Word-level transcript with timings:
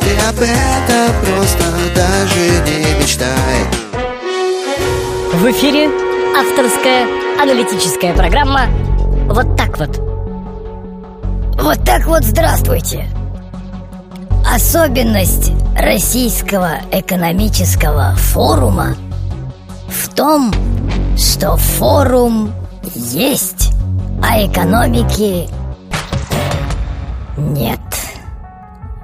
Ты 0.00 0.10
об 0.28 0.40
этом 0.40 1.12
просто 1.24 1.64
даже 1.94 2.40
не 2.66 2.78
мечтай. 3.00 3.60
В 5.32 5.44
эфире 5.50 5.88
авторская 6.36 7.06
аналитическая 7.40 8.12
программа 8.14 8.66
«Вот 9.28 9.56
так 9.56 9.78
вот». 9.78 10.00
Вот 11.60 11.84
так 11.84 12.06
вот 12.06 12.24
здравствуйте 12.24 13.06
Особенность 14.56 15.52
Российского 15.76 16.78
экономического 16.90 18.14
форума 18.16 18.96
в 19.86 20.08
том, 20.14 20.50
что 21.18 21.58
форум 21.58 22.54
есть, 22.94 23.74
а 24.22 24.42
экономики 24.46 25.46
нет. 27.36 27.80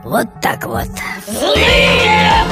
Вот 0.05 0.27
так 0.41 0.65
вот. 0.65 0.89
Злые 1.27 2.45